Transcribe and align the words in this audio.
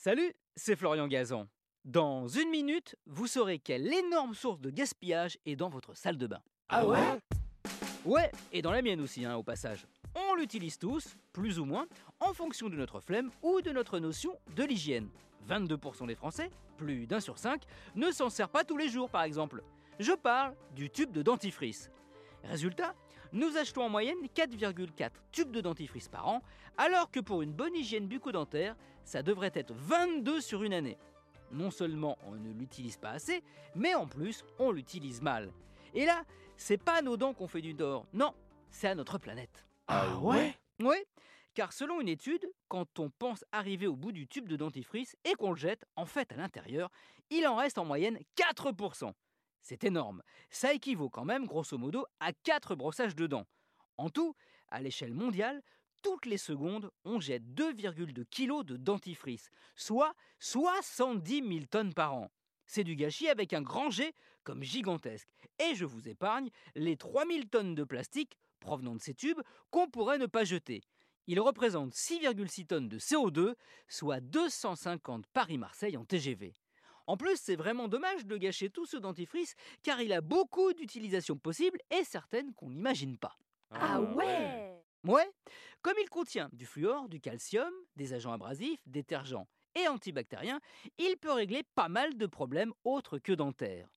Salut, 0.00 0.32
c'est 0.54 0.76
Florian 0.76 1.08
Gazan. 1.08 1.48
Dans 1.84 2.28
une 2.28 2.50
minute, 2.50 2.94
vous 3.06 3.26
saurez 3.26 3.58
quelle 3.58 3.92
énorme 3.92 4.32
source 4.32 4.60
de 4.60 4.70
gaspillage 4.70 5.38
est 5.44 5.56
dans 5.56 5.68
votre 5.68 5.96
salle 5.96 6.16
de 6.16 6.28
bain. 6.28 6.38
Ah 6.68 6.86
ouais 6.86 7.18
Ouais, 8.04 8.30
et 8.52 8.62
dans 8.62 8.70
la 8.70 8.80
mienne 8.80 9.00
aussi, 9.00 9.24
hein, 9.24 9.34
au 9.34 9.42
passage. 9.42 9.88
On 10.14 10.36
l'utilise 10.36 10.78
tous, 10.78 11.16
plus 11.32 11.58
ou 11.58 11.64
moins, 11.64 11.88
en 12.20 12.32
fonction 12.32 12.68
de 12.68 12.76
notre 12.76 13.00
flemme 13.00 13.32
ou 13.42 13.60
de 13.60 13.72
notre 13.72 13.98
notion 13.98 14.38
de 14.54 14.62
l'hygiène. 14.62 15.08
22% 15.48 16.06
des 16.06 16.14
Français, 16.14 16.50
plus 16.76 17.08
d'un 17.08 17.18
sur 17.18 17.36
cinq, 17.36 17.62
ne 17.96 18.12
s'en 18.12 18.30
sert 18.30 18.50
pas 18.50 18.62
tous 18.62 18.76
les 18.76 18.88
jours 18.88 19.10
par 19.10 19.24
exemple. 19.24 19.64
Je 19.98 20.12
parle 20.12 20.54
du 20.76 20.90
tube 20.90 21.10
de 21.10 21.22
dentifrice. 21.22 21.90
Résultat, 22.44 22.94
nous 23.32 23.56
achetons 23.56 23.82
en 23.82 23.88
moyenne 23.88 24.18
4,4 24.34 25.10
tubes 25.32 25.50
de 25.50 25.60
dentifrice 25.60 26.08
par 26.08 26.28
an, 26.28 26.42
alors 26.76 27.10
que 27.10 27.20
pour 27.20 27.42
une 27.42 27.52
bonne 27.52 27.74
hygiène 27.74 28.06
bucco-dentaire, 28.06 28.76
ça 29.04 29.22
devrait 29.22 29.52
être 29.54 29.72
22 29.74 30.40
sur 30.40 30.62
une 30.62 30.72
année. 30.72 30.98
Non 31.50 31.70
seulement 31.70 32.18
on 32.26 32.32
ne 32.32 32.52
l'utilise 32.52 32.96
pas 32.96 33.10
assez, 33.10 33.42
mais 33.74 33.94
en 33.94 34.06
plus 34.06 34.44
on 34.58 34.70
l'utilise 34.70 35.22
mal. 35.22 35.50
Et 35.94 36.06
là, 36.06 36.22
c'est 36.56 36.82
pas 36.82 36.98
à 36.98 37.02
nos 37.02 37.16
dents 37.16 37.34
qu'on 37.34 37.48
fait 37.48 37.62
du 37.62 37.74
tort, 37.74 38.06
non, 38.12 38.34
c'est 38.70 38.88
à 38.88 38.94
notre 38.94 39.18
planète. 39.18 39.66
Ah 39.86 40.18
ouais? 40.18 40.54
Oui, 40.80 40.96
car 41.54 41.72
selon 41.72 42.00
une 42.00 42.08
étude, 42.08 42.46
quand 42.68 42.98
on 42.98 43.10
pense 43.10 43.44
arriver 43.52 43.86
au 43.86 43.96
bout 43.96 44.12
du 44.12 44.28
tube 44.28 44.48
de 44.48 44.56
dentifrice 44.56 45.16
et 45.24 45.34
qu'on 45.34 45.50
le 45.50 45.56
jette, 45.56 45.84
en 45.96 46.06
fait 46.06 46.30
à 46.32 46.36
l'intérieur, 46.36 46.90
il 47.30 47.46
en 47.46 47.56
reste 47.56 47.78
en 47.78 47.84
moyenne 47.84 48.18
4%. 48.36 49.12
C'est 49.62 49.84
énorme. 49.84 50.22
Ça 50.50 50.72
équivaut 50.72 51.10
quand 51.10 51.24
même, 51.24 51.46
grosso 51.46 51.76
modo, 51.76 52.06
à 52.20 52.32
4 52.32 52.74
brossages 52.74 53.16
de 53.16 53.26
dents. 53.26 53.46
En 53.96 54.10
tout, 54.10 54.34
à 54.68 54.80
l'échelle 54.80 55.14
mondiale, 55.14 55.62
toutes 56.02 56.26
les 56.26 56.38
secondes, 56.38 56.90
on 57.04 57.20
jette 57.20 57.44
2,2 57.54 58.24
kg 58.24 58.64
de 58.64 58.76
dentifrice, 58.76 59.50
soit 59.74 60.14
70 60.38 61.48
000 61.48 61.66
tonnes 61.70 61.94
par 61.94 62.14
an. 62.14 62.30
C'est 62.66 62.84
du 62.84 62.96
gâchis 62.96 63.28
avec 63.28 63.52
un 63.52 63.62
grand 63.62 63.90
G 63.90 64.14
comme 64.44 64.62
gigantesque. 64.62 65.28
Et 65.58 65.74
je 65.74 65.84
vous 65.84 66.08
épargne 66.08 66.50
les 66.74 66.96
3000 66.96 67.48
tonnes 67.48 67.74
de 67.74 67.84
plastique 67.84 68.38
provenant 68.60 68.94
de 68.94 69.00
ces 69.00 69.14
tubes 69.14 69.40
qu'on 69.70 69.88
pourrait 69.88 70.18
ne 70.18 70.26
pas 70.26 70.44
jeter. 70.44 70.82
Ils 71.26 71.40
représentent 71.40 71.94
6,6 71.94 72.66
tonnes 72.66 72.88
de 72.88 72.98
CO2, 72.98 73.54
soit 73.88 74.20
250 74.20 75.26
Paris-Marseille 75.26 75.96
en 75.96 76.04
TGV. 76.04 76.54
En 77.08 77.16
plus, 77.16 77.40
c'est 77.40 77.56
vraiment 77.56 77.88
dommage 77.88 78.26
de 78.26 78.36
gâcher 78.36 78.68
tout 78.68 78.84
ce 78.84 78.98
dentifrice 78.98 79.54
car 79.82 80.02
il 80.02 80.12
a 80.12 80.20
beaucoup 80.20 80.74
d'utilisations 80.74 81.38
possibles 81.38 81.80
et 81.90 82.04
certaines 82.04 82.52
qu'on 82.52 82.68
n'imagine 82.68 83.16
pas. 83.16 83.34
Ah 83.70 83.98
ouais 83.98 84.74
Ouais, 85.04 85.26
comme 85.80 85.96
il 86.02 86.08
contient 86.10 86.50
du 86.52 86.66
fluor, 86.66 87.08
du 87.08 87.18
calcium, 87.18 87.72
des 87.96 88.12
agents 88.12 88.32
abrasifs, 88.32 88.82
détergents 88.86 89.48
et 89.74 89.88
antibactériens, 89.88 90.60
il 90.98 91.16
peut 91.16 91.32
régler 91.32 91.62
pas 91.74 91.88
mal 91.88 92.14
de 92.14 92.26
problèmes 92.26 92.74
autres 92.84 93.18
que 93.18 93.32
dentaires. 93.32 93.88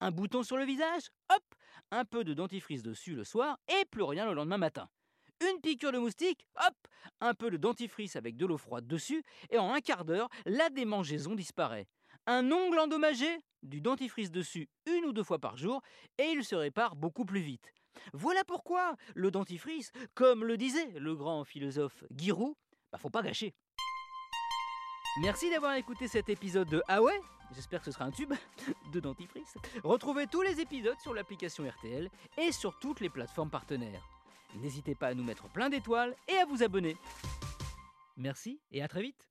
Un 0.00 0.10
bouton 0.10 0.42
sur 0.42 0.56
le 0.56 0.64
visage, 0.64 1.10
hop, 1.32 1.44
un 1.92 2.04
peu 2.04 2.24
de 2.24 2.34
dentifrice 2.34 2.82
dessus 2.82 3.14
le 3.14 3.22
soir 3.22 3.60
et 3.68 3.84
plus 3.92 4.02
rien 4.02 4.26
le 4.26 4.34
lendemain 4.34 4.58
matin. 4.58 4.88
Une 5.40 5.60
piqûre 5.60 5.92
de 5.92 5.98
moustique, 5.98 6.44
hop, 6.56 6.74
un 7.20 7.34
peu 7.34 7.48
de 7.48 7.58
dentifrice 7.58 8.16
avec 8.16 8.36
de 8.36 8.44
l'eau 8.44 8.58
froide 8.58 8.88
dessus 8.88 9.22
et 9.50 9.58
en 9.58 9.72
un 9.72 9.80
quart 9.80 10.04
d'heure, 10.04 10.28
la 10.46 10.68
démangeaison 10.70 11.36
disparaît. 11.36 11.86
Un 12.28 12.50
ongle 12.50 12.80
endommagé, 12.80 13.38
du 13.62 13.80
dentifrice 13.80 14.32
dessus 14.32 14.68
une 14.86 15.04
ou 15.04 15.12
deux 15.12 15.22
fois 15.22 15.38
par 15.38 15.56
jour 15.56 15.80
et 16.18 16.24
il 16.24 16.44
se 16.44 16.56
répare 16.56 16.96
beaucoup 16.96 17.24
plus 17.24 17.40
vite. 17.40 17.72
Voilà 18.12 18.44
pourquoi 18.44 18.96
le 19.14 19.30
dentifrice, 19.30 19.92
comme 20.14 20.44
le 20.44 20.56
disait 20.56 20.90
le 20.98 21.14
grand 21.14 21.44
philosophe 21.44 22.02
Giroud, 22.10 22.54
bah 22.90 22.98
faut 22.98 23.10
pas 23.10 23.22
gâcher. 23.22 23.54
Merci 25.22 25.50
d'avoir 25.50 25.74
écouté 25.74 26.08
cet 26.08 26.28
épisode 26.28 26.68
de 26.68 26.82
Ah 26.88 27.00
ouais 27.00 27.20
J'espère 27.54 27.78
que 27.78 27.86
ce 27.86 27.92
sera 27.92 28.04
un 28.04 28.10
tube 28.10 28.34
de 28.92 28.98
dentifrice. 28.98 29.54
Retrouvez 29.84 30.26
tous 30.26 30.42
les 30.42 30.60
épisodes 30.60 30.98
sur 31.00 31.14
l'application 31.14 31.64
RTL 31.68 32.10
et 32.38 32.50
sur 32.50 32.76
toutes 32.80 33.00
les 33.00 33.08
plateformes 33.08 33.50
partenaires. 33.50 34.02
N'hésitez 34.56 34.96
pas 34.96 35.08
à 35.08 35.14
nous 35.14 35.24
mettre 35.24 35.48
plein 35.48 35.70
d'étoiles 35.70 36.16
et 36.26 36.38
à 36.38 36.44
vous 36.44 36.64
abonner. 36.64 36.96
Merci 38.16 38.60
et 38.72 38.82
à 38.82 38.88
très 38.88 39.02
vite 39.02 39.28